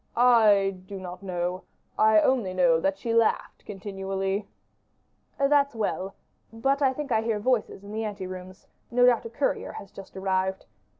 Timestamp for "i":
0.15-0.79, 1.95-2.19, 6.81-6.91, 7.11-7.21